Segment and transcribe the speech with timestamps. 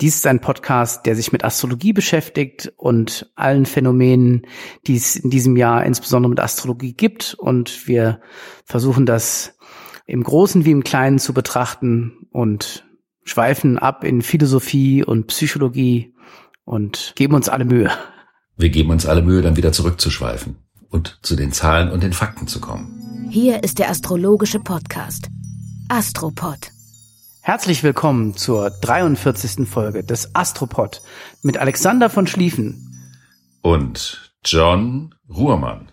[0.00, 4.46] Dies ist ein Podcast, der sich mit Astrologie beschäftigt und allen Phänomenen,
[4.86, 7.34] die es in diesem Jahr insbesondere mit Astrologie gibt.
[7.34, 8.20] Und wir
[8.64, 9.56] versuchen das
[10.06, 12.84] im Großen wie im Kleinen zu betrachten und
[13.22, 16.14] schweifen ab in Philosophie und Psychologie
[16.64, 17.90] und geben uns alle Mühe.
[18.56, 20.56] Wir geben uns alle Mühe, dann wieder zurückzuschweifen
[20.90, 23.28] und zu den Zahlen und den Fakten zu kommen.
[23.30, 25.28] Hier ist der astrologische Podcast
[25.88, 26.73] Astropod.
[27.46, 29.68] Herzlich willkommen zur 43.
[29.68, 31.02] Folge des Astropod
[31.42, 33.06] mit Alexander von Schlieffen
[33.60, 35.92] und John Ruhrmann.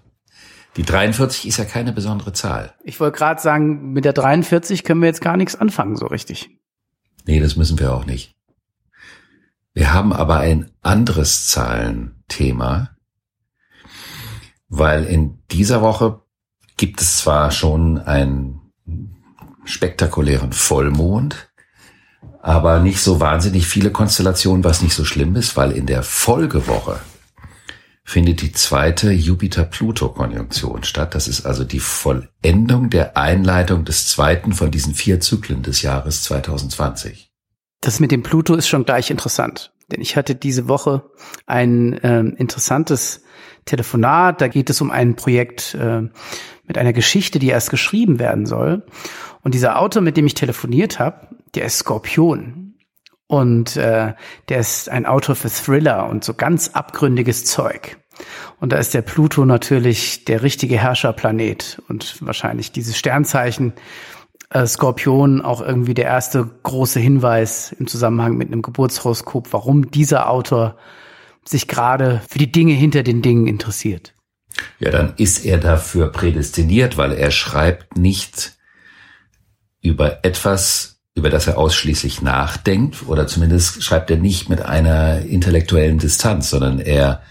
[0.78, 2.74] Die 43 ist ja keine besondere Zahl.
[2.86, 6.50] Ich wollte gerade sagen, mit der 43 können wir jetzt gar nichts anfangen so richtig.
[7.26, 8.34] Nee, das müssen wir auch nicht.
[9.74, 12.92] Wir haben aber ein anderes Zahlenthema,
[14.70, 16.22] weil in dieser Woche
[16.78, 18.62] gibt es zwar schon einen
[19.66, 21.51] spektakulären Vollmond,
[22.42, 27.00] aber nicht so wahnsinnig viele Konstellationen, was nicht so schlimm ist, weil in der Folgewoche
[28.04, 31.16] findet die zweite Jupiter-Pluto-Konjunktion statt.
[31.16, 36.24] Das ist also die Vollendung der Einleitung des zweiten von diesen vier Zyklen des Jahres
[36.24, 37.32] 2020.
[37.80, 41.04] Das mit dem Pluto ist schon gleich interessant, denn ich hatte diese Woche
[41.46, 43.24] ein äh, interessantes
[43.66, 44.42] Telefonat.
[44.42, 46.02] Da geht es um ein Projekt äh,
[46.66, 48.84] mit einer Geschichte, die erst geschrieben werden soll.
[49.44, 52.76] Und dieser Autor, mit dem ich telefoniert habe, der ist Skorpion.
[53.28, 54.14] Und äh,
[54.50, 57.98] der ist ein Autor für Thriller und so ganz abgründiges Zeug.
[58.60, 63.74] Und da ist der Pluto natürlich der richtige Herrscherplanet und wahrscheinlich dieses Sternzeichen
[64.50, 70.30] äh, Skorpion auch irgendwie der erste große Hinweis im Zusammenhang mit einem Geburtshoroskop, warum dieser
[70.30, 70.76] Autor
[71.46, 74.14] sich gerade für die Dinge hinter den Dingen interessiert.
[74.80, 78.58] Ja, dann ist er dafür prädestiniert, weil er schreibt nicht
[79.82, 85.98] über etwas, über das er ausschließlich nachdenkt, oder zumindest schreibt er nicht mit einer intellektuellen
[85.98, 87.22] Distanz, sondern er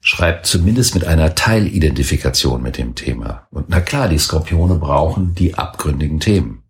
[0.00, 3.46] schreibt zumindest mit einer Teilidentifikation mit dem Thema.
[3.50, 6.62] Und na klar, die Skorpione brauchen die abgründigen Themen.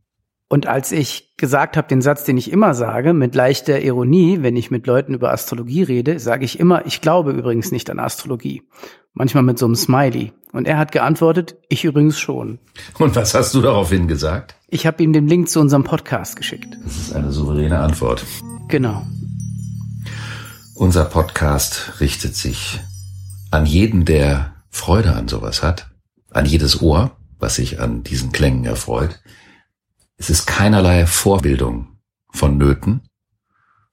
[0.53, 4.54] Und als ich gesagt habe, den Satz, den ich immer sage, mit leichter Ironie, wenn
[4.54, 8.62] ich mit Leuten über Astrologie rede, sage ich immer, ich glaube übrigens nicht an Astrologie.
[9.15, 10.32] Manchmal mit so einem Smiley.
[10.52, 12.58] Und er hat geantwortet, ich übrigens schon.
[12.98, 14.54] Und was hast du daraufhin gesagt?
[14.68, 16.76] Ich habe ihm den Link zu unserem Podcast geschickt.
[16.84, 18.24] Das ist eine souveräne Antwort.
[18.68, 19.06] Genau.
[20.74, 22.80] Unser Podcast richtet sich
[23.50, 25.91] an jeden, der Freude an sowas hat,
[26.30, 29.20] an jedes Ohr, was sich an diesen Klängen erfreut.
[30.18, 31.98] Es ist keinerlei Vorbildung
[32.30, 33.02] vonnöten.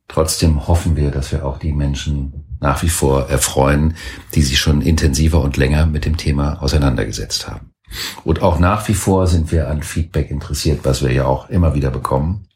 [0.07, 3.95] Trotzdem hoffen wir, dass wir auch die Menschen nach wie vor erfreuen,
[4.33, 7.71] die sich schon intensiver und länger mit dem Thema auseinandergesetzt haben.
[8.23, 11.73] Und auch nach wie vor sind wir an Feedback interessiert, was wir ja auch immer
[11.73, 12.47] wieder bekommen.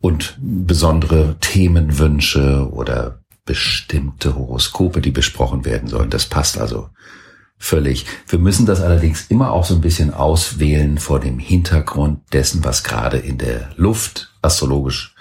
[0.00, 6.10] Und besondere Themenwünsche oder bestimmte Horoskope, die besprochen werden sollen.
[6.10, 6.90] Das passt also
[7.58, 8.06] völlig.
[8.28, 12.84] Wir müssen das allerdings immer auch so ein bisschen auswählen vor dem Hintergrund dessen, was
[12.84, 15.14] gerade in der Luft astrologisch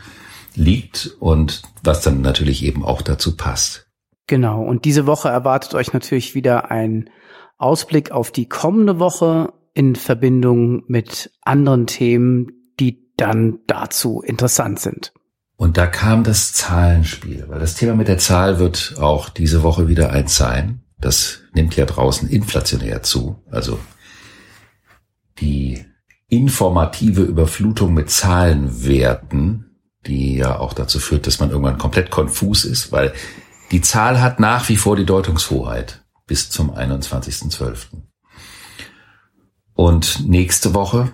[0.56, 3.88] liegt und was dann natürlich eben auch dazu passt.
[4.28, 4.64] Genau.
[4.64, 7.10] Und diese Woche erwartet euch natürlich wieder ein
[7.58, 15.14] Ausblick auf die kommende Woche in Verbindung mit anderen Themen, die dann dazu interessant sind.
[15.58, 19.88] Und da kam das Zahlenspiel, weil das Thema mit der Zahl wird auch diese Woche
[19.88, 20.82] wieder eins sein.
[21.00, 23.42] Das nimmt ja draußen inflationär zu.
[23.50, 23.80] Also
[25.40, 25.86] die
[26.28, 29.65] informative Überflutung mit Zahlenwerten,
[30.08, 33.14] die ja auch dazu führt, dass man irgendwann komplett konfus ist, weil
[33.72, 37.78] die Zahl hat nach wie vor die Deutungshoheit bis zum 21.12.
[39.74, 41.14] Und nächste Woche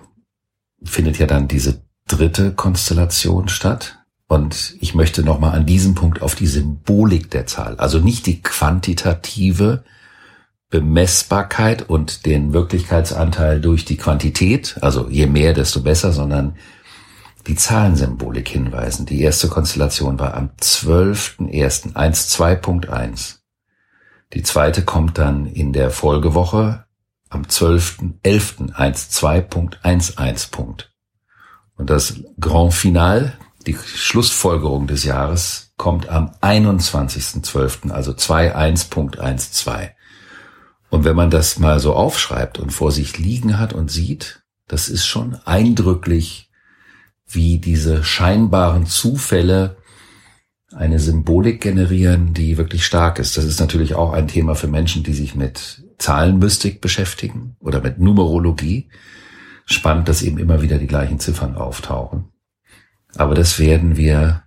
[0.84, 3.98] findet ja dann diese dritte Konstellation statt.
[4.28, 8.40] Und ich möchte nochmal an diesem Punkt auf die Symbolik der Zahl, also nicht die
[8.40, 9.84] quantitative
[10.70, 16.56] Bemessbarkeit und den Wirklichkeitsanteil durch die Quantität, also je mehr, desto besser, sondern
[17.46, 19.06] die Zahlensymbolik hinweisen.
[19.06, 21.94] Die erste Konstellation war am 12.01.
[21.94, 23.36] 1.2.1.
[24.32, 26.84] Die zweite kommt dann in der Folgewoche
[27.28, 28.74] am 12.11.
[28.74, 30.84] 1.2.11.
[31.76, 33.36] Und das Grand Final
[33.66, 39.90] die Schlussfolgerung des Jahres kommt am 21.12., also 2.1.12.
[40.90, 44.88] Und wenn man das mal so aufschreibt und vor sich liegen hat und sieht, das
[44.88, 46.50] ist schon eindrücklich,
[47.34, 49.76] wie diese scheinbaren Zufälle
[50.74, 53.36] eine Symbolik generieren, die wirklich stark ist.
[53.36, 57.98] Das ist natürlich auch ein Thema für Menschen, die sich mit Zahlenmystik beschäftigen oder mit
[57.98, 58.88] Numerologie.
[59.66, 62.32] Spannend, dass eben immer wieder die gleichen Ziffern auftauchen.
[63.16, 64.42] Aber das werden wir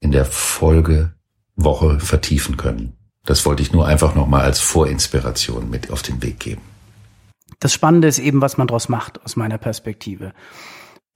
[0.00, 2.94] in der Folgewoche vertiefen können.
[3.24, 6.62] Das wollte ich nur einfach nochmal als Vorinspiration mit auf den Weg geben.
[7.60, 10.32] Das Spannende ist eben, was man daraus macht, aus meiner Perspektive.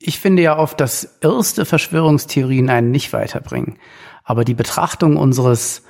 [0.04, 3.78] Ich finde ja oft, dass erste Verschwörungstheorien einen nicht weiterbringen.
[4.24, 5.84] Aber die Betrachtung unseres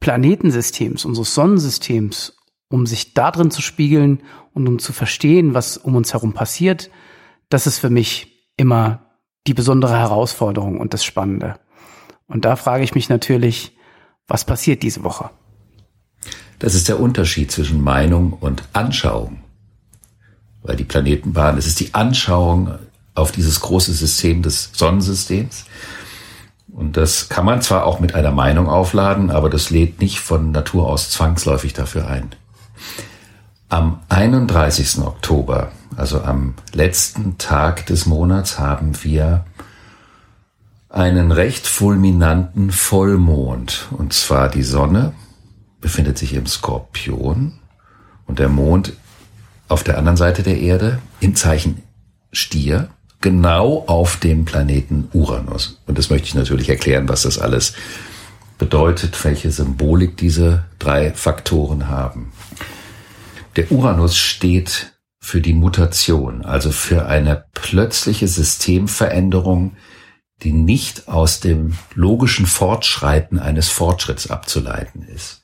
[0.00, 2.36] Planetensystems, unseres Sonnensystems,
[2.68, 4.22] um sich da drin zu spiegeln
[4.54, 6.90] und um zu verstehen, was um uns herum passiert,
[7.50, 9.10] das ist für mich immer
[9.46, 11.60] die besondere Herausforderung und das Spannende.
[12.28, 13.76] Und da frage ich mich natürlich,
[14.26, 15.28] was passiert diese Woche?
[16.58, 19.42] Das ist der Unterschied zwischen Meinung und Anschauung.
[20.62, 22.78] Weil die Planetenbahn, es ist die Anschauung
[23.14, 25.64] auf dieses große System des Sonnensystems.
[26.72, 30.52] Und das kann man zwar auch mit einer Meinung aufladen, aber das lädt nicht von
[30.52, 32.30] Natur aus zwangsläufig dafür ein.
[33.68, 34.98] Am 31.
[34.98, 39.44] Oktober, also am letzten Tag des Monats, haben wir
[40.88, 43.88] einen recht fulminanten Vollmond.
[43.90, 45.12] Und zwar die Sonne
[45.80, 47.54] befindet sich im Skorpion
[48.26, 48.94] und der Mond
[49.68, 51.82] auf der anderen Seite der Erde im Zeichen
[52.30, 52.88] Stier,
[53.22, 55.80] genau auf dem Planeten Uranus.
[55.86, 57.74] Und das möchte ich natürlich erklären, was das alles
[58.58, 62.32] bedeutet, welche Symbolik diese drei Faktoren haben.
[63.56, 69.76] Der Uranus steht für die Mutation, also für eine plötzliche Systemveränderung,
[70.42, 75.41] die nicht aus dem logischen Fortschreiten eines Fortschritts abzuleiten ist.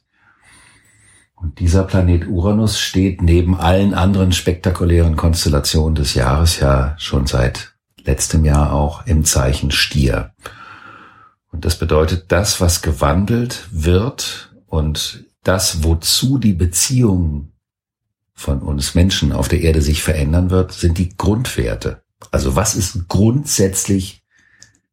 [1.40, 7.75] Und dieser Planet Uranus steht neben allen anderen spektakulären Konstellationen des Jahres ja schon seit
[8.02, 10.32] letztem Jahr auch im Zeichen Stier.
[11.52, 17.52] Und das bedeutet, das, was gewandelt wird und das, wozu die Beziehung
[18.34, 22.02] von uns Menschen auf der Erde sich verändern wird, sind die Grundwerte.
[22.31, 24.23] Also was ist grundsätzlich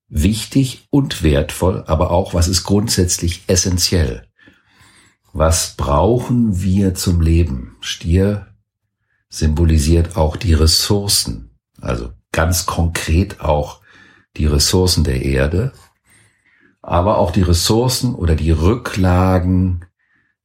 [0.08, 4.28] wichtig und wertvoll, aber auch was ist grundsätzlich essentiell.
[5.38, 7.76] Was brauchen wir zum Leben?
[7.82, 8.48] Stier
[9.28, 11.50] symbolisiert auch die Ressourcen,
[11.82, 13.82] also ganz konkret auch
[14.38, 15.74] die Ressourcen der Erde,
[16.82, 19.84] aber auch die Ressourcen oder die Rücklagen,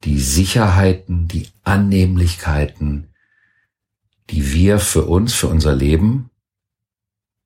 [0.03, 3.13] die Sicherheiten, die Annehmlichkeiten,
[4.29, 6.31] die wir für uns, für unser Leben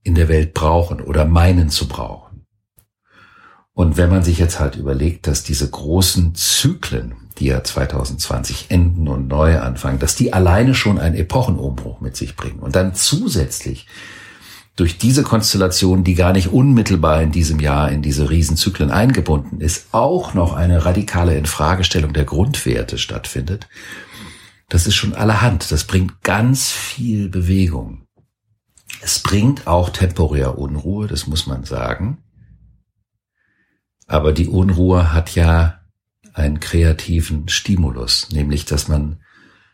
[0.02, 2.48] in der Welt brauchen oder meinen zu brauchen.
[3.74, 9.08] Und wenn man sich jetzt halt überlegt, dass diese großen Zyklen, die ja 2020 enden
[9.08, 13.88] und neu anfangen, dass die alleine schon einen Epochenumbruch mit sich bringen und dann zusätzlich
[14.76, 19.88] durch diese Konstellation, die gar nicht unmittelbar in diesem Jahr in diese Riesenzyklen eingebunden ist,
[19.94, 23.68] auch noch eine radikale Infragestellung der Grundwerte stattfindet,
[24.70, 25.72] das ist schon allerhand.
[25.72, 28.08] Das bringt ganz viel Bewegung.
[29.02, 32.24] Es bringt auch temporär Unruhe, das muss man sagen.
[34.08, 35.80] Aber die Unruhe hat ja
[36.36, 39.22] einen kreativen Stimulus, nämlich dass man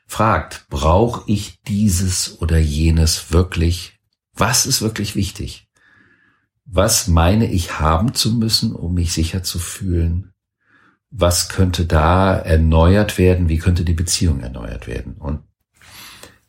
[0.06, 4.00] fragt, brauche ich dieses oder jenes wirklich?
[4.34, 5.68] Was ist wirklich wichtig?
[6.65, 10.34] Was meine ich haben zu müssen, um mich sicher zu fühlen?
[11.10, 13.50] Was könnte da erneuert werden?
[13.50, 15.15] Wie könnte die Beziehung erneuert werden?
[15.15, 15.41] Und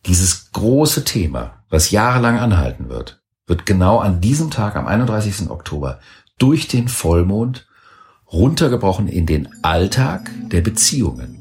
[0.06, 5.50] dieses große Thema, was jahrelang anhalten wird, wird genau an diesem Tag, am 31.
[5.50, 6.00] Oktober,
[6.38, 7.66] durch den Vollmond
[8.32, 11.38] runtergebrochen in den Alltag der Beziehungen.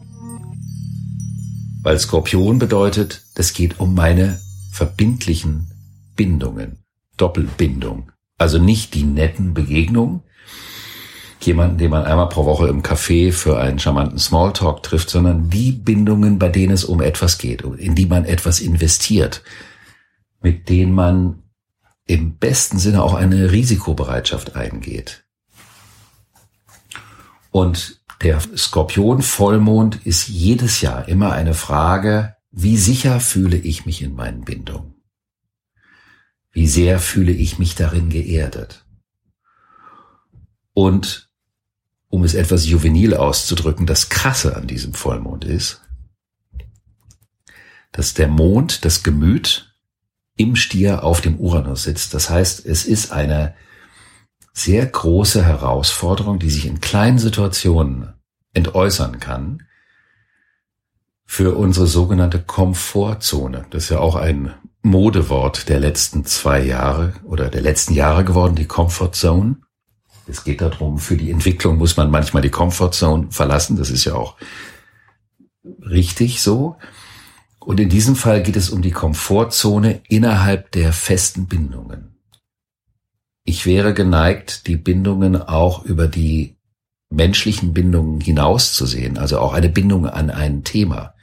[1.84, 4.40] Weil Skorpion bedeutet, es geht um meine
[4.72, 5.72] verbindlichen
[6.16, 6.84] Bindungen,
[7.18, 8.12] Doppelbindung.
[8.38, 10.22] Also nicht die netten Begegnungen,
[11.46, 15.72] jemanden, den man einmal pro Woche im Café für einen charmanten Smalltalk trifft, sondern die
[15.72, 19.44] Bindungen, bei denen es um etwas geht, in die man etwas investiert,
[20.42, 21.44] mit denen man
[22.06, 25.24] im besten Sinne auch eine Risikobereitschaft eingeht.
[27.51, 34.13] Und der Skorpion-Vollmond ist jedes Jahr immer eine Frage, wie sicher fühle ich mich in
[34.13, 34.96] meinen Bindungen?
[36.51, 38.86] Wie sehr fühle ich mich darin geerdet?
[40.74, 41.29] Und
[42.08, 45.81] um es etwas juvenil auszudrücken, das Krasse an diesem Vollmond ist,
[47.91, 49.74] dass der Mond das Gemüt
[50.36, 52.13] im Stier auf dem Uranus sitzt.
[52.13, 53.55] Das heißt, es ist eine
[54.53, 58.13] sehr große Herausforderung, die sich in kleinen Situationen
[58.53, 59.63] entäußern kann,
[61.25, 63.65] für unsere sogenannte Komfortzone.
[63.70, 64.53] Das ist ja auch ein
[64.84, 69.58] Modewort der letzten zwei Jahre oder der letzten Jahre geworden, die Comfort Zone.
[70.27, 73.77] Es geht darum, für die Entwicklung muss man manchmal die Comfort Zone verlassen.
[73.77, 74.36] Das ist ja auch
[75.63, 76.77] richtig so.
[77.60, 82.11] Und in diesem Fall geht es um die Komfortzone innerhalb der festen Bindungen.
[83.44, 86.58] Ich wäre geneigt, die Bindungen auch über die
[87.10, 91.14] menschlichen Bindungen hinaus zu sehen, also auch eine Bindung an ein Thema.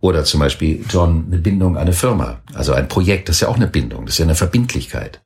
[0.00, 3.48] Oder zum Beispiel, John, eine Bindung an eine Firma, also ein Projekt, das ist ja
[3.48, 5.22] auch eine Bindung, das ist ja eine Verbindlichkeit.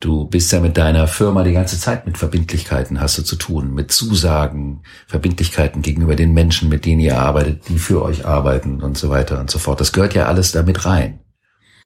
[0.00, 3.74] Du bist ja mit deiner Firma die ganze Zeit mit Verbindlichkeiten hast du zu tun,
[3.74, 8.98] mit Zusagen, Verbindlichkeiten gegenüber den Menschen, mit denen ihr arbeitet, die für euch arbeiten und
[8.98, 9.80] so weiter und so fort.
[9.80, 11.20] Das gehört ja alles damit rein.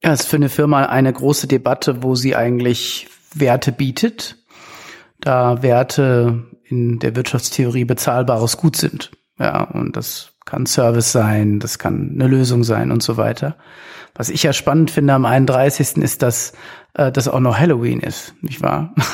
[0.03, 4.37] Ja, es ist für eine Firma eine große Debatte, wo sie eigentlich Werte bietet,
[5.21, 9.11] da Werte in der Wirtschaftstheorie bezahlbares Gut sind.
[9.39, 13.57] Ja, und das kann Service sein, das kann eine Lösung sein und so weiter.
[14.15, 15.99] Was ich ja spannend finde am 31.
[15.99, 16.53] ist, dass
[16.95, 18.95] äh, das auch noch Halloween ist, nicht wahr?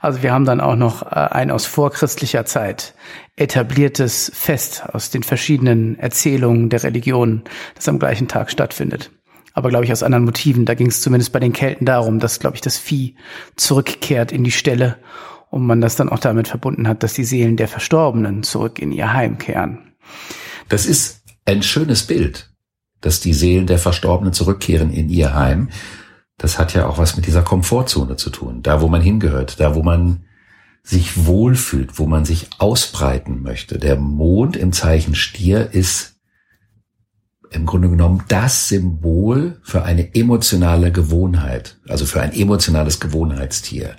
[0.00, 2.94] Also wir haben dann auch noch äh, ein aus vorchristlicher Zeit
[3.34, 7.42] etabliertes Fest aus den verschiedenen Erzählungen der Religion,
[7.74, 9.10] das am gleichen Tag stattfindet.
[9.58, 10.66] Aber glaube ich aus anderen Motiven.
[10.66, 13.16] Da ging es zumindest bei den Kelten darum, dass, glaube ich, das Vieh
[13.56, 14.98] zurückkehrt in die Stelle
[15.50, 18.92] und man das dann auch damit verbunden hat, dass die Seelen der Verstorbenen zurück in
[18.92, 19.94] ihr Heim kehren.
[20.68, 22.52] Das ist ein schönes Bild,
[23.00, 25.70] dass die Seelen der Verstorbenen zurückkehren in ihr Heim.
[26.36, 28.62] Das hat ja auch was mit dieser Komfortzone zu tun.
[28.62, 30.20] Da, wo man hingehört, da, wo man
[30.84, 33.80] sich wohlfühlt, wo man sich ausbreiten möchte.
[33.80, 36.14] Der Mond im Zeichen Stier ist
[37.50, 43.96] im Grunde genommen das Symbol für eine emotionale Gewohnheit, also für ein emotionales Gewohnheitstier.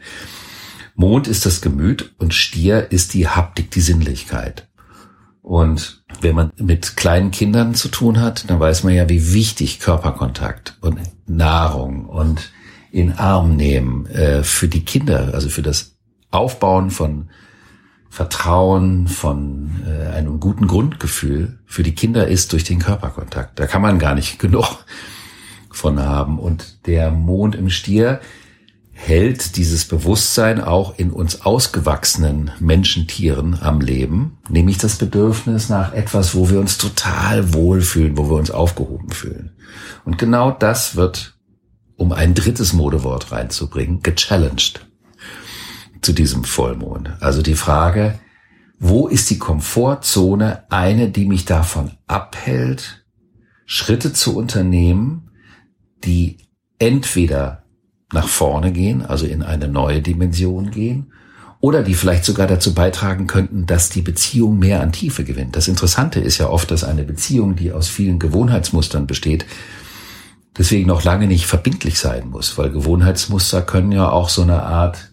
[0.95, 4.67] Mond ist das Gemüt und Stier ist die Haptik, die Sinnlichkeit.
[5.41, 9.79] Und wenn man mit kleinen Kindern zu tun hat, dann weiß man ja, wie wichtig
[9.79, 12.51] Körperkontakt und Nahrung und
[12.91, 15.95] in Arm nehmen äh, für die Kinder, also für das
[16.31, 17.29] Aufbauen von
[18.09, 23.59] Vertrauen, von äh, einem guten Grundgefühl für die Kinder ist durch den Körperkontakt.
[23.59, 24.83] Da kann man gar nicht genug
[25.69, 26.39] von haben.
[26.39, 28.19] Und der Mond im Stier
[28.91, 36.35] hält dieses Bewusstsein auch in uns ausgewachsenen Menschentieren am Leben, nämlich das Bedürfnis nach etwas,
[36.35, 39.51] wo wir uns total wohlfühlen, wo wir uns aufgehoben fühlen.
[40.03, 41.35] Und genau das wird,
[41.95, 44.88] um ein drittes Modewort reinzubringen, gechallenged
[46.01, 47.11] zu diesem Vollmond.
[47.19, 48.19] Also die Frage,
[48.79, 53.05] wo ist die Komfortzone eine, die mich davon abhält,
[53.65, 55.31] Schritte zu unternehmen,
[56.03, 56.37] die
[56.79, 57.63] entweder
[58.11, 61.11] nach vorne gehen, also in eine neue Dimension gehen,
[61.61, 65.57] oder die vielleicht sogar dazu beitragen könnten, dass die Beziehung mehr an Tiefe gewinnt.
[65.57, 69.45] Das Interessante ist ja oft, dass eine Beziehung, die aus vielen Gewohnheitsmustern besteht,
[70.57, 75.08] deswegen noch lange nicht verbindlich sein muss, weil Gewohnheitsmuster können ja auch so eine Art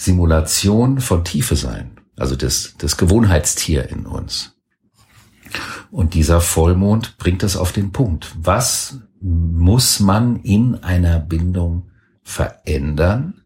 [0.00, 4.54] Simulation von Tiefe sein, also das, das Gewohnheitstier in uns.
[5.90, 8.34] Und dieser Vollmond bringt das auf den Punkt.
[8.40, 11.90] Was muss man in einer Bindung
[12.22, 13.42] verändern,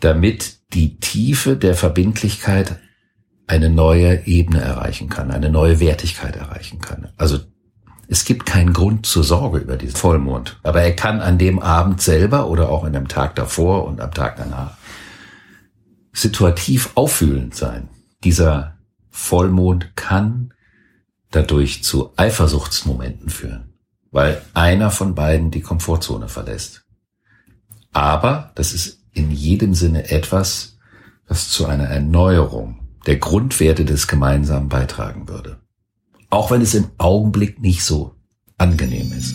[0.00, 2.80] damit die Tiefe der Verbindlichkeit
[3.46, 7.10] eine neue Ebene erreichen kann, eine neue Wertigkeit erreichen kann.
[7.16, 7.38] Also
[8.08, 12.00] es gibt keinen Grund zur Sorge über diesen Vollmond, aber er kann an dem Abend
[12.00, 14.76] selber oder auch an dem Tag davor und am Tag danach
[16.14, 17.90] situativ auffühlend sein.
[18.22, 18.78] Dieser
[19.10, 20.54] Vollmond kann
[21.30, 23.74] dadurch zu Eifersuchtsmomenten führen,
[24.10, 26.84] weil einer von beiden die Komfortzone verlässt.
[27.92, 30.78] Aber das ist in jedem Sinne etwas,
[31.28, 35.60] was zu einer Erneuerung der Grundwerte des Gemeinsamen beitragen würde.
[36.30, 38.14] Auch wenn es im Augenblick nicht so
[38.56, 39.34] angenehm ist.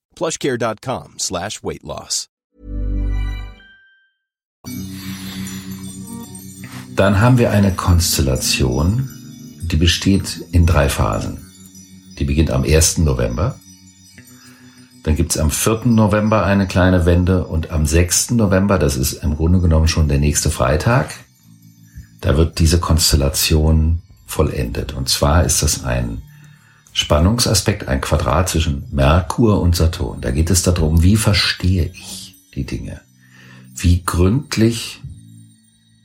[0.15, 2.27] plushcare.com slash weight loss.
[6.95, 9.09] Dann haben wir eine Konstellation,
[9.63, 11.37] die besteht in drei Phasen.
[12.19, 12.99] Die beginnt am 1.
[12.99, 13.55] November,
[15.03, 15.81] Dann gibt's am 4.
[15.85, 18.31] November eine kleine Wende und am 6.
[18.31, 21.11] November, das ist im Grunde genommen schon der nächste Freitag,
[22.21, 24.93] da wird diese Konstellation vollendet.
[24.93, 26.21] Und zwar ist das ein
[26.93, 30.21] Spannungsaspekt, ein Quadrat zwischen Merkur und Saturn.
[30.21, 33.01] Da geht es darum, wie verstehe ich die Dinge?
[33.75, 35.01] Wie gründlich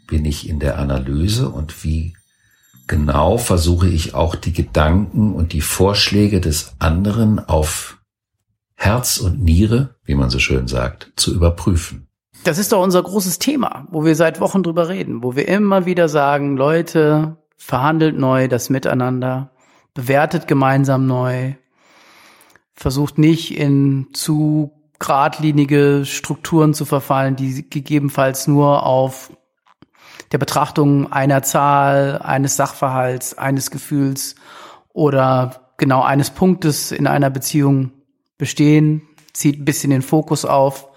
[0.07, 2.15] bin ich in der Analyse und wie
[2.87, 7.99] genau versuche ich auch die Gedanken und die Vorschläge des anderen auf
[8.77, 12.07] Herz und Niere, wie man so schön sagt, zu überprüfen.
[12.45, 15.87] Das ist doch unser großes Thema, wo wir seit Wochen drüber reden, wo wir immer
[15.87, 19.51] wieder sagen, Leute, verhandelt neu das Miteinander,
[19.97, 21.55] bewertet gemeinsam neu,
[22.75, 29.33] versucht nicht in zu geradlinige Strukturen zu verfallen, die gegebenenfalls nur auf
[30.33, 34.37] der Betrachtung einer Zahl, eines Sachverhalts, eines Gefühls
[34.93, 37.93] oder genau eines Punktes in einer Beziehung
[38.39, 40.89] bestehen, zieht ein bisschen den Fokus auf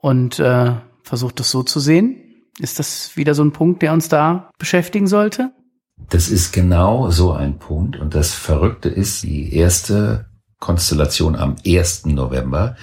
[0.00, 2.24] und äh, versucht das so zu sehen.
[2.58, 5.52] Ist das wieder so ein Punkt, der uns da beschäftigen sollte?
[6.10, 7.96] Das ist genau so ein Punkt.
[7.96, 10.26] Und das Verrückte ist, die erste
[10.58, 12.06] Konstellation am 1.
[12.06, 12.76] November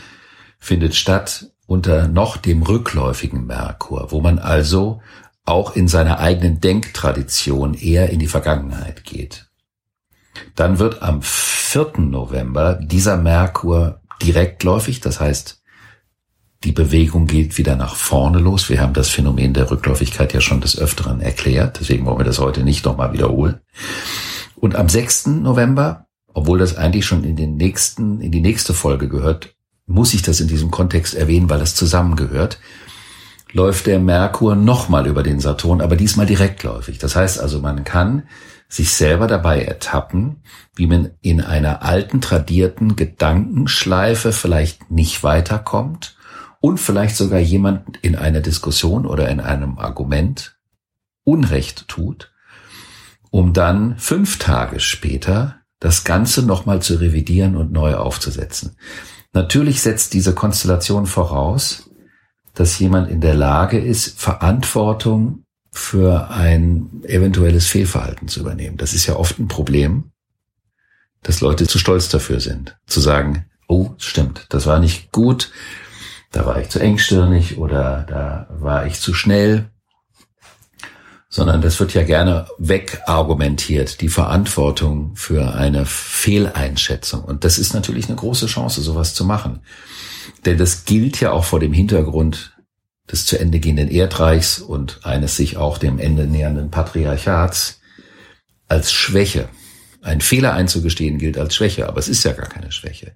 [0.59, 5.01] findet statt unter noch dem rückläufigen Merkur, wo man also
[5.45, 9.47] auch in seiner eigenen Denktradition eher in die Vergangenheit geht.
[10.55, 11.93] Dann wird am 4.
[11.97, 15.61] November dieser Merkur direktläufig, das heißt,
[16.65, 18.69] die Bewegung geht wieder nach vorne los.
[18.69, 22.39] Wir haben das Phänomen der Rückläufigkeit ja schon des Öfteren erklärt, deswegen wollen wir das
[22.39, 23.59] heute nicht nochmal wiederholen.
[24.55, 25.27] Und am 6.
[25.27, 29.55] November, obwohl das eigentlich schon in den nächsten, in die nächste Folge gehört,
[29.85, 32.59] muss ich das in diesem Kontext erwähnen, weil das zusammengehört
[33.55, 36.97] läuft der Merkur nochmal über den Saturn, aber diesmal direktläufig.
[36.97, 38.23] Das heißt also, man kann
[38.67, 40.41] sich selber dabei ertappen,
[40.75, 46.17] wie man in einer alten, tradierten Gedankenschleife vielleicht nicht weiterkommt
[46.65, 50.57] und vielleicht sogar jemand in einer Diskussion oder in einem Argument
[51.23, 52.33] Unrecht tut,
[53.29, 58.77] um dann fünf Tage später das Ganze nochmal zu revidieren und neu aufzusetzen.
[59.31, 61.91] Natürlich setzt diese Konstellation voraus,
[62.55, 68.77] dass jemand in der Lage ist, Verantwortung für ein eventuelles Fehlverhalten zu übernehmen.
[68.77, 70.13] Das ist ja oft ein Problem,
[71.21, 75.51] dass Leute zu stolz dafür sind, zu sagen, oh, stimmt, das war nicht gut,
[76.35, 79.69] da war ich zu engstirnig oder da war ich zu schnell,
[81.29, 87.23] sondern das wird ja gerne wegargumentiert, die Verantwortung für eine Fehleinschätzung.
[87.23, 89.61] Und das ist natürlich eine große Chance, sowas zu machen.
[90.43, 92.57] Denn das gilt ja auch vor dem Hintergrund
[93.09, 97.79] des zu Ende gehenden Erdreichs und eines sich auch dem Ende nähernden Patriarchats
[98.67, 99.47] als Schwäche.
[100.01, 103.15] Ein Fehler einzugestehen gilt als Schwäche, aber es ist ja gar keine Schwäche.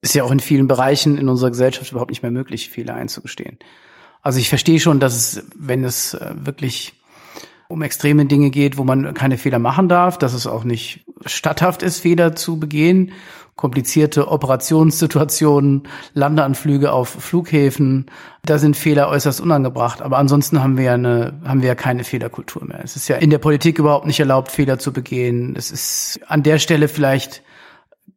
[0.00, 3.58] Ist ja auch in vielen Bereichen in unserer Gesellschaft überhaupt nicht mehr möglich, Fehler einzugestehen.
[4.22, 6.94] Also ich verstehe schon, dass es, wenn es äh, wirklich
[7.68, 11.82] um extreme Dinge geht, wo man keine Fehler machen darf, dass es auch nicht statthaft
[11.82, 13.12] ist, Fehler zu begehen
[13.58, 18.06] komplizierte Operationssituationen, Landeanflüge auf Flughäfen.
[18.44, 20.00] Da sind Fehler äußerst unangebracht.
[20.00, 22.80] Aber ansonsten haben wir ja eine, haben wir ja keine Fehlerkultur mehr.
[22.84, 25.56] Es ist ja in der Politik überhaupt nicht erlaubt, Fehler zu begehen.
[25.56, 27.42] Es ist an der Stelle vielleicht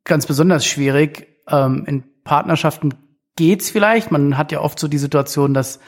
[0.04, 1.28] ganz besonders schwierig.
[1.48, 2.94] Ähm, in Partnerschaften
[3.36, 4.12] geht's vielleicht.
[4.12, 5.80] Man hat ja oft so die Situation, dass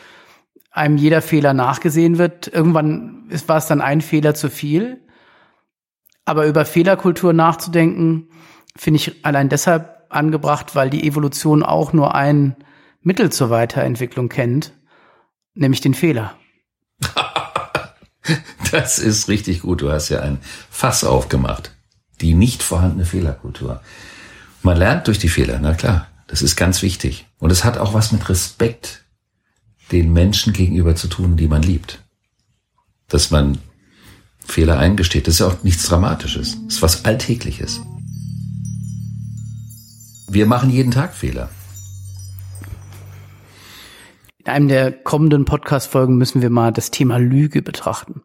[0.71, 2.47] einem jeder Fehler nachgesehen wird.
[2.47, 5.01] Irgendwann war es dann ein Fehler zu viel.
[6.25, 8.29] Aber über Fehlerkultur nachzudenken,
[8.75, 12.55] finde ich allein deshalb angebracht, weil die Evolution auch nur ein
[13.01, 14.73] Mittel zur Weiterentwicklung kennt,
[15.53, 16.35] nämlich den Fehler.
[18.71, 19.81] das ist richtig gut.
[19.81, 20.39] Du hast ja ein
[20.69, 21.75] Fass aufgemacht.
[22.21, 23.81] Die nicht vorhandene Fehlerkultur.
[24.63, 26.07] Man lernt durch die Fehler, na klar.
[26.27, 27.27] Das ist ganz wichtig.
[27.37, 29.03] Und es hat auch was mit Respekt
[29.91, 32.01] den Menschen gegenüber zu tun, die man liebt.
[33.09, 33.59] Dass man
[34.45, 36.57] Fehler eingesteht, das ist ja auch nichts Dramatisches.
[36.65, 37.81] Das ist was Alltägliches.
[40.27, 41.49] Wir machen jeden Tag Fehler.
[44.45, 48.23] In einem der kommenden Podcast-Folgen müssen wir mal das Thema Lüge betrachten.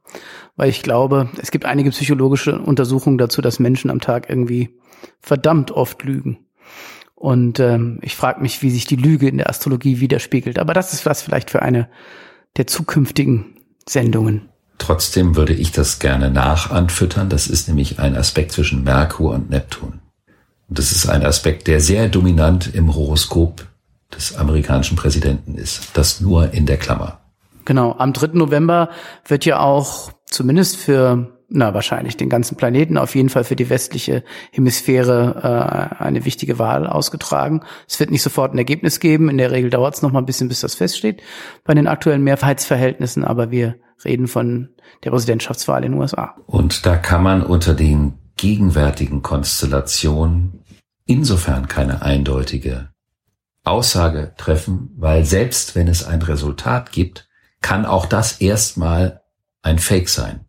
[0.57, 4.77] Weil ich glaube, es gibt einige psychologische Untersuchungen dazu, dass Menschen am Tag irgendwie
[5.21, 6.39] verdammt oft lügen.
[7.15, 10.59] Und ähm, ich frage mich, wie sich die Lüge in der Astrologie widerspiegelt.
[10.59, 11.89] Aber das ist was vielleicht für eine
[12.57, 13.57] der zukünftigen
[13.89, 14.49] Sendungen.
[14.79, 17.29] Trotzdem würde ich das gerne nachanfüttern.
[17.29, 20.01] Das ist nämlich ein Aspekt zwischen Merkur und Neptun.
[20.69, 23.67] Und das ist ein Aspekt, der sehr dominant im Horoskop
[24.15, 25.91] des amerikanischen Präsidenten ist.
[25.95, 27.21] Das nur in der Klammer.
[27.65, 27.95] Genau.
[27.99, 28.29] Am 3.
[28.33, 28.89] November
[29.27, 33.71] wird ja auch zumindest für na wahrscheinlich den ganzen Planeten, auf jeden Fall für die
[33.71, 37.63] westliche Hemisphäre äh, eine wichtige Wahl ausgetragen.
[37.89, 39.31] Es wird nicht sofort ein Ergebnis geben.
[39.31, 41.23] In der Regel dauert es noch mal ein bisschen, bis das feststeht
[41.65, 43.25] bei den aktuellen Mehrheitsverhältnissen.
[43.25, 44.69] Aber wir reden von
[45.05, 46.35] der Präsidentschaftswahl in den USA.
[46.47, 50.65] Und da kann man unter den gegenwärtigen Konstellationen
[51.07, 52.91] insofern keine eindeutige
[53.71, 57.29] Aussage treffen, weil selbst wenn es ein Resultat gibt,
[57.61, 59.23] kann auch das erstmal
[59.63, 60.45] ein Fake sein.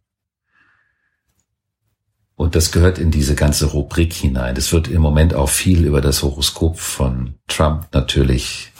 [2.35, 4.55] Und das gehört in diese ganze Rubrik hinein.
[4.55, 8.71] Es wird im Moment auch viel über das Horoskop von Trump natürlich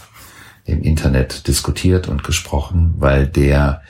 [0.64, 3.82] im Internet diskutiert und gesprochen, weil der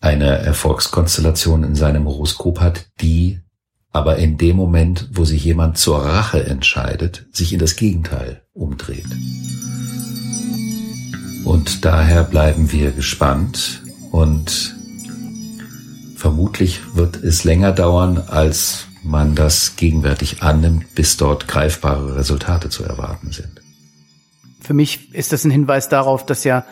[0.00, 3.40] eine Erfolgskonstellation in seinem Horoskop hat, die
[3.92, 9.06] aber in dem Moment, wo sich jemand zur Rache entscheidet, sich in das Gegenteil umdreht.
[11.44, 14.76] Und daher bleiben wir gespannt und
[16.16, 22.84] vermutlich wird es länger dauern, als man das gegenwärtig annimmt, bis dort greifbare Resultate zu
[22.84, 23.60] erwarten sind.
[24.60, 26.64] Für mich ist das ein Hinweis darauf, dass ja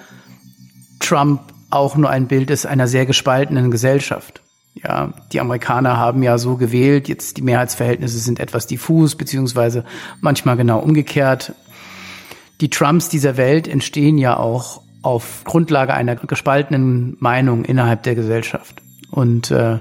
[1.00, 4.42] Trump auch nur ein Bild ist einer sehr gespaltenen Gesellschaft.
[4.82, 9.84] Ja, die Amerikaner haben ja so gewählt, jetzt die Mehrheitsverhältnisse sind etwas diffus, beziehungsweise
[10.20, 11.54] manchmal genau umgekehrt.
[12.60, 18.82] Die Trumps dieser Welt entstehen ja auch auf Grundlage einer gespaltenen Meinung innerhalb der Gesellschaft.
[19.10, 19.78] Und äh,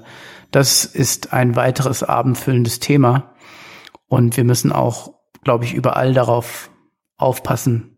[0.52, 3.34] das ist ein weiteres abendfüllendes Thema.
[4.08, 6.70] Und wir müssen auch, glaube ich, überall darauf
[7.18, 7.98] aufpassen,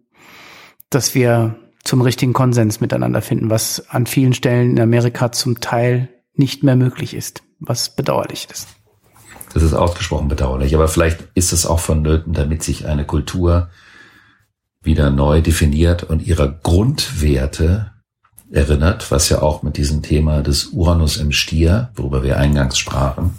[0.89, 6.09] dass wir zum richtigen Konsens miteinander finden, was an vielen Stellen in Amerika zum Teil
[6.33, 8.67] nicht mehr möglich ist, was bedauerlich ist.
[9.53, 13.69] Das ist ausgesprochen bedauerlich, aber vielleicht ist es auch vonnöten, damit sich eine Kultur
[14.81, 17.91] wieder neu definiert und ihrer Grundwerte
[18.51, 23.37] erinnert, was ja auch mit diesem Thema des Uranus im Stier, worüber wir eingangs sprachen,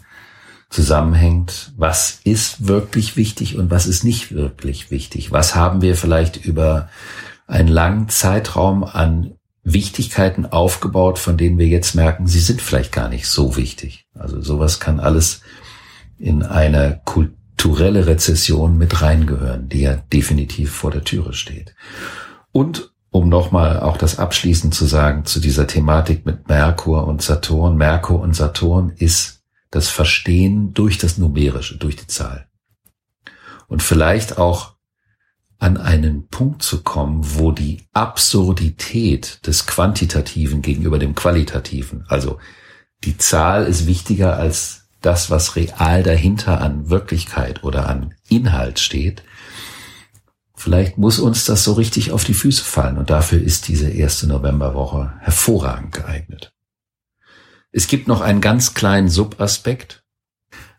[0.69, 1.73] zusammenhängt.
[1.77, 5.33] Was ist wirklich wichtig und was ist nicht wirklich wichtig?
[5.33, 6.89] Was haben wir vielleicht über
[7.47, 13.09] einen langen Zeitraum an Wichtigkeiten aufgebaut, von denen wir jetzt merken, sie sind vielleicht gar
[13.09, 14.07] nicht so wichtig.
[14.15, 15.43] Also sowas kann alles
[16.19, 21.75] in eine kulturelle Rezession mit reingehören, die ja definitiv vor der Türe steht.
[22.53, 27.77] Und um nochmal auch das abschließend zu sagen zu dieser Thematik mit Merkur und Saturn.
[27.77, 32.47] Merkur und Saturn ist das Verstehen durch das Numerische, durch die Zahl.
[33.67, 34.75] Und vielleicht auch
[35.61, 42.39] an einen Punkt zu kommen, wo die Absurdität des Quantitativen gegenüber dem Qualitativen, also
[43.05, 49.23] die Zahl ist wichtiger als das, was real dahinter an Wirklichkeit oder an Inhalt steht,
[50.61, 54.27] Vielleicht muss uns das so richtig auf die Füße fallen und dafür ist diese erste
[54.27, 56.53] Novemberwoche hervorragend geeignet.
[57.73, 60.05] Es gibt noch einen ganz kleinen Subaspekt.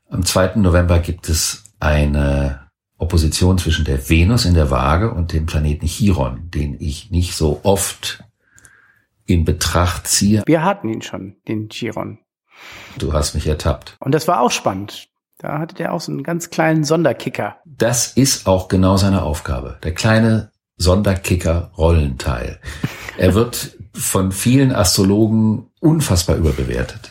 [0.08, 0.58] Am 2.
[0.58, 2.70] November gibt es eine
[3.02, 7.62] Opposition zwischen der Venus in der Waage und dem Planeten Chiron, den ich nicht so
[7.64, 8.24] oft
[9.26, 10.44] in Betracht ziehe.
[10.46, 12.20] Wir hatten ihn schon, den Chiron.
[12.98, 13.98] Du hast mich ertappt.
[14.00, 15.08] Und das war auch spannend.
[15.40, 17.58] Da hatte der auch so einen ganz kleinen Sonderkicker.
[17.66, 19.80] Das ist auch genau seine Aufgabe.
[19.82, 22.60] Der kleine Sonderkicker-Rollenteil.
[23.18, 27.11] Er wird von vielen Astrologen unfassbar überbewertet.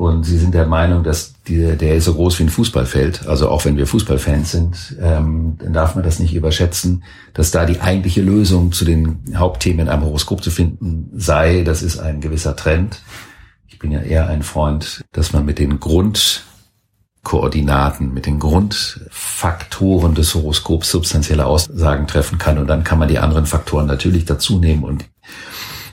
[0.00, 3.26] Und sie sind der Meinung, dass die, der ist so groß wie ein Fußballfeld.
[3.26, 7.66] Also auch wenn wir Fußballfans sind, ähm, dann darf man das nicht überschätzen, dass da
[7.66, 11.64] die eigentliche Lösung zu den Hauptthemen in einem Horoskop zu finden sei.
[11.64, 13.02] Das ist ein gewisser Trend.
[13.68, 16.44] Ich bin ja eher ein Freund, dass man mit den Grund
[17.22, 22.56] Koordinaten, mit den Grundfaktoren des Horoskops substanzielle Aussagen treffen kann.
[22.56, 25.04] Und dann kann man die anderen Faktoren natürlich dazu nehmen und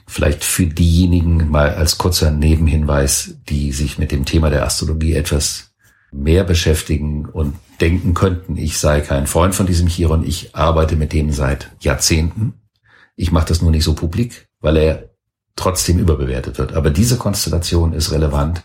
[0.08, 5.72] vielleicht für diejenigen mal als kurzer Nebenhinweis, die sich mit dem Thema der Astrologie etwas
[6.12, 11.14] mehr beschäftigen und denken könnten, ich sei kein Freund von diesem Chiron, ich arbeite mit
[11.14, 12.54] dem seit Jahrzehnten.
[13.16, 15.10] Ich mache das nur nicht so publik, weil er
[15.56, 16.74] trotzdem überbewertet wird.
[16.74, 18.64] Aber diese Konstellation ist relevant,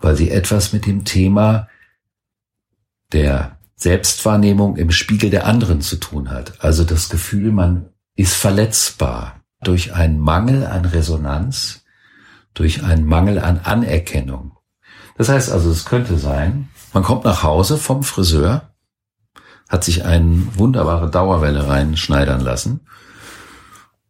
[0.00, 1.68] weil sie etwas mit dem Thema
[3.12, 6.62] der Selbstwahrnehmung im Spiegel der anderen zu tun hat.
[6.62, 11.84] Also das Gefühl, man ist verletzbar durch einen Mangel an Resonanz,
[12.54, 14.52] durch einen Mangel an Anerkennung.
[15.16, 18.70] Das heißt also, es könnte sein, man kommt nach Hause vom Friseur,
[19.68, 22.80] hat sich eine wunderbare Dauerwelle reinschneidern lassen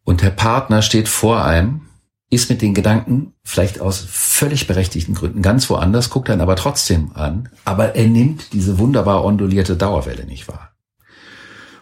[0.05, 1.89] und der Partner steht vor einem
[2.31, 7.13] ist mit den Gedanken vielleicht aus völlig berechtigten Gründen ganz woanders, guckt dann aber trotzdem
[7.15, 10.68] an, aber er nimmt diese wunderbar ondulierte Dauerwelle nicht wahr.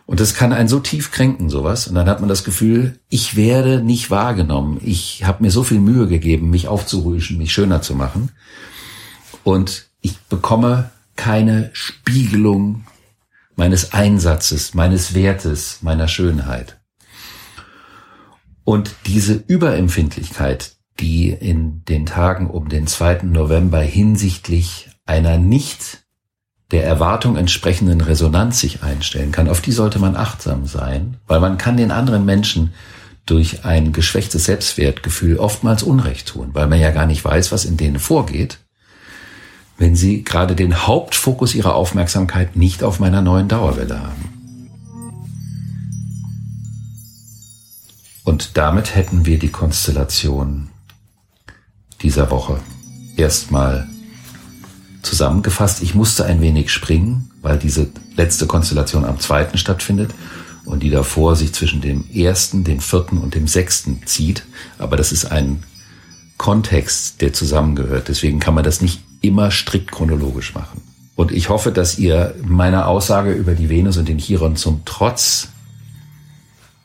[0.07, 1.89] Und das kann einen so tief kränken, sowas.
[1.89, 4.81] Und dann hat man das Gefühl, ich werde nicht wahrgenommen.
[4.83, 8.31] Ich habe mir so viel Mühe gegeben, mich aufzurüschen, mich schöner zu machen.
[9.43, 12.85] Und ich bekomme keine Spiegelung
[13.57, 16.79] meines Einsatzes, meines Wertes, meiner Schönheit.
[18.63, 23.23] Und diese Überempfindlichkeit, die in den Tagen um den 2.
[23.25, 26.06] November hinsichtlich einer nicht
[26.73, 31.59] der Erwartung entsprechenden Resonanz sich einstellen kann, auf die sollte man achtsam sein, weil man
[31.59, 32.73] kann den anderen Menschen
[33.25, 37.77] durch ein geschwächtes Selbstwertgefühl oftmals Unrecht tun, weil man ja gar nicht weiß, was in
[37.77, 38.59] denen vorgeht,
[39.79, 44.37] wenn sie gerade den Hauptfokus ihrer Aufmerksamkeit nicht auf meiner neuen Dauerwelle haben.
[48.25, 50.69] Und damit hätten wir die Konstellation
[52.03, 52.59] dieser Woche
[53.17, 53.89] erstmal
[55.07, 55.83] zusammengefasst.
[55.83, 60.13] Ich musste ein wenig springen, weil diese letzte Konstellation am zweiten stattfindet
[60.65, 64.45] und die davor sich zwischen dem ersten, dem vierten und dem sechsten zieht.
[64.79, 65.63] Aber das ist ein
[66.37, 68.09] Kontext, der zusammengehört.
[68.09, 70.83] Deswegen kann man das nicht immer strikt chronologisch machen.
[71.15, 75.49] Und ich hoffe, dass ihr meiner Aussage über die Venus und den Chiron zum Trotz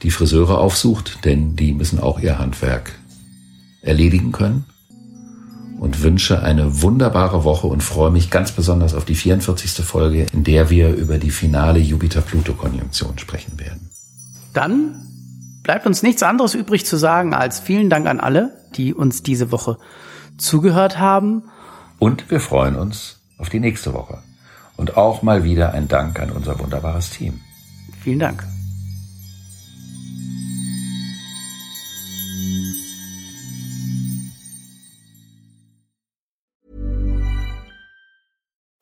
[0.03, 2.93] die Friseure aufsucht, denn die müssen auch ihr Handwerk
[3.81, 4.65] erledigen können.
[5.81, 9.83] Und wünsche eine wunderbare Woche und freue mich ganz besonders auf die 44.
[9.83, 13.89] Folge, in der wir über die finale Jupiter-Pluto-Konjunktion sprechen werden.
[14.53, 15.07] Dann
[15.63, 19.51] bleibt uns nichts anderes übrig zu sagen als vielen Dank an alle, die uns diese
[19.51, 19.79] Woche
[20.37, 21.45] zugehört haben.
[21.97, 24.19] Und wir freuen uns auf die nächste Woche.
[24.77, 27.41] Und auch mal wieder ein Dank an unser wunderbares Team.
[28.03, 28.43] Vielen Dank.